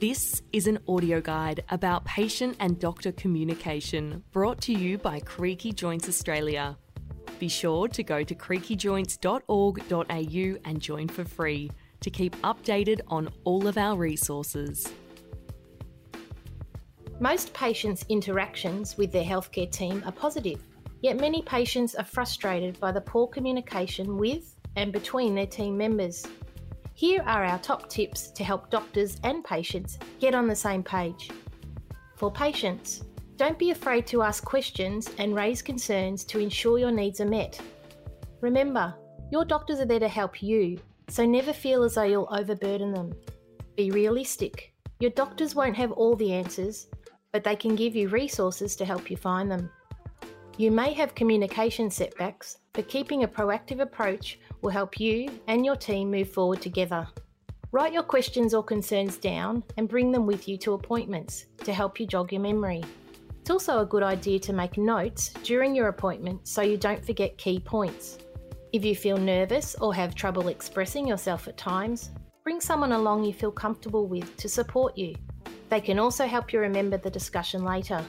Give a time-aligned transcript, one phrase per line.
[0.00, 5.72] This is an audio guide about patient and doctor communication brought to you by Creaky
[5.72, 6.78] Joints Australia.
[7.40, 13.66] Be sure to go to creakyjoints.org.au and join for free to keep updated on all
[13.66, 14.88] of our resources.
[17.18, 20.62] Most patients' interactions with their healthcare team are positive,
[21.02, 26.24] yet many patients are frustrated by the poor communication with and between their team members.
[26.98, 31.30] Here are our top tips to help doctors and patients get on the same page.
[32.16, 33.04] For patients,
[33.36, 37.60] don't be afraid to ask questions and raise concerns to ensure your needs are met.
[38.40, 38.96] Remember,
[39.30, 43.12] your doctors are there to help you, so never feel as though you'll overburden them.
[43.76, 44.74] Be realistic.
[44.98, 46.88] Your doctors won't have all the answers,
[47.30, 49.70] but they can give you resources to help you find them.
[50.58, 55.76] You may have communication setbacks, but keeping a proactive approach will help you and your
[55.76, 57.06] team move forward together.
[57.70, 62.00] Write your questions or concerns down and bring them with you to appointments to help
[62.00, 62.82] you jog your memory.
[63.40, 67.38] It's also a good idea to make notes during your appointment so you don't forget
[67.38, 68.18] key points.
[68.72, 72.10] If you feel nervous or have trouble expressing yourself at times,
[72.42, 75.14] bring someone along you feel comfortable with to support you.
[75.68, 78.04] They can also help you remember the discussion later.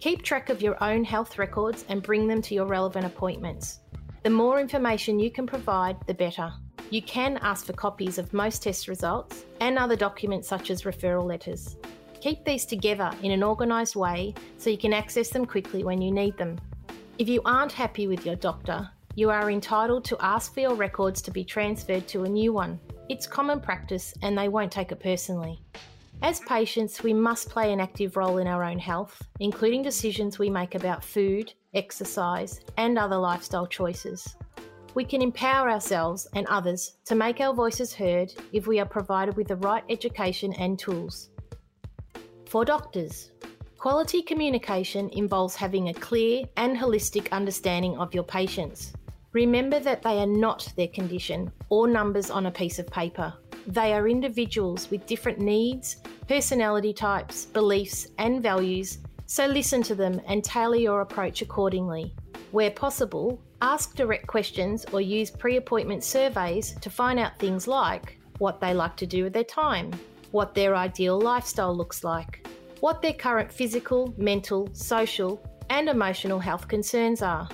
[0.00, 3.80] Keep track of your own health records and bring them to your relevant appointments.
[4.22, 6.50] The more information you can provide, the better.
[6.88, 11.26] You can ask for copies of most test results and other documents such as referral
[11.26, 11.76] letters.
[12.22, 16.10] Keep these together in an organised way so you can access them quickly when you
[16.10, 16.58] need them.
[17.18, 21.20] If you aren't happy with your doctor, you are entitled to ask for your records
[21.20, 22.80] to be transferred to a new one.
[23.10, 25.60] It's common practice and they won't take it personally.
[26.22, 30.50] As patients, we must play an active role in our own health, including decisions we
[30.50, 34.36] make about food, exercise, and other lifestyle choices.
[34.94, 39.34] We can empower ourselves and others to make our voices heard if we are provided
[39.36, 41.30] with the right education and tools.
[42.50, 43.30] For doctors,
[43.78, 48.92] quality communication involves having a clear and holistic understanding of your patients.
[49.32, 53.32] Remember that they are not their condition or numbers on a piece of paper.
[53.66, 55.96] They are individuals with different needs,
[56.28, 62.14] personality types, beliefs, and values, so listen to them and tailor your approach accordingly.
[62.50, 68.18] Where possible, ask direct questions or use pre appointment surveys to find out things like
[68.38, 69.92] what they like to do with their time,
[70.32, 72.46] what their ideal lifestyle looks like,
[72.80, 77.48] what their current physical, mental, social, and emotional health concerns are,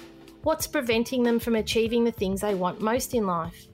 [0.44, 3.66] what's preventing them from achieving the things they want most in life.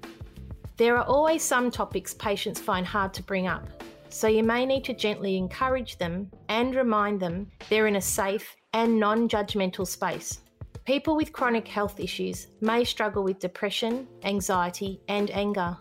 [0.78, 3.68] There are always some topics patients find hard to bring up,
[4.08, 8.56] so you may need to gently encourage them and remind them they're in a safe
[8.72, 10.40] and non judgmental space.
[10.84, 15.76] People with chronic health issues may struggle with depression, anxiety, and anger.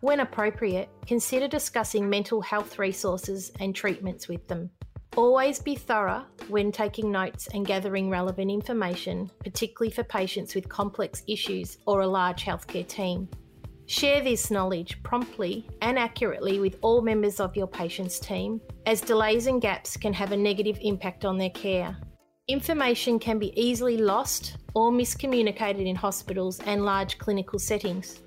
[0.00, 4.70] When appropriate, consider discussing mental health resources and treatments with them.
[5.16, 11.22] Always be thorough when taking notes and gathering relevant information, particularly for patients with complex
[11.26, 13.28] issues or a large healthcare team.
[13.88, 19.46] Share this knowledge promptly and accurately with all members of your patient's team, as delays
[19.46, 21.96] and gaps can have a negative impact on their care.
[22.48, 28.22] Information can be easily lost or miscommunicated in hospitals and large clinical settings.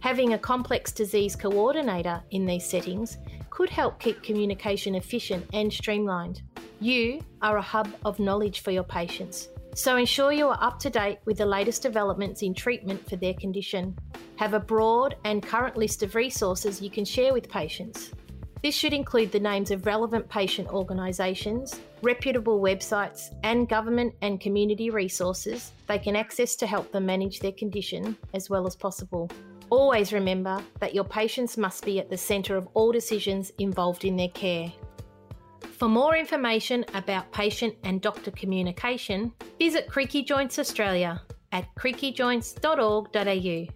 [0.00, 3.16] Having a complex disease coordinator in these settings
[3.48, 6.42] could help keep communication efficient and streamlined.
[6.78, 9.48] You are a hub of knowledge for your patients,
[9.80, 13.32] so ensure you are up to date with the latest developments in treatment for their
[13.32, 13.96] condition.
[14.36, 18.10] Have a broad and current list of resources you can share with patients.
[18.62, 24.90] This should include the names of relevant patient organisations, reputable websites, and government and community
[24.90, 29.30] resources they can access to help them manage their condition as well as possible.
[29.70, 34.16] Always remember that your patients must be at the centre of all decisions involved in
[34.16, 34.70] their care.
[35.80, 43.66] For more information about patient and doctor communication, visit Creaky Joints Australia at creakyjoints.org.au.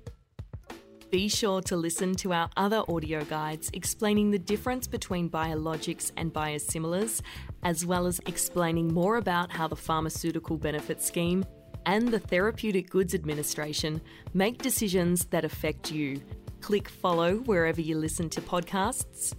[1.10, 6.30] Be sure to listen to our other audio guides explaining the difference between biologics and
[6.30, 7.22] biosimilars,
[7.62, 11.42] as well as explaining more about how the Pharmaceutical Benefit Scheme
[11.86, 14.02] and the Therapeutic Goods Administration
[14.34, 16.20] make decisions that affect you.
[16.60, 19.34] Click follow wherever you listen to podcasts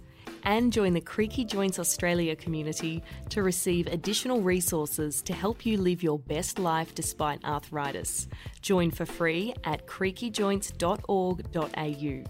[0.46, 6.02] and join the Creaky Joints Australia community to receive additional resources to help you live
[6.02, 8.26] your best life despite arthritis.
[8.62, 12.24] Join for free at creakyjoints.org.au.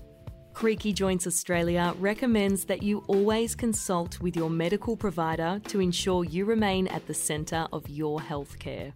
[0.54, 6.46] Creaky Joints Australia recommends that you always consult with your medical provider to ensure you
[6.46, 8.94] remain at the centre of your healthcare.